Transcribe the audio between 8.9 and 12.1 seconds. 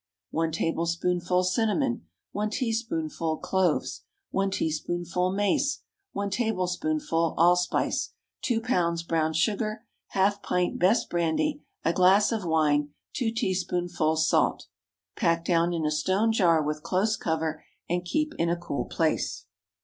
brown sugar. Half pint best brandy. A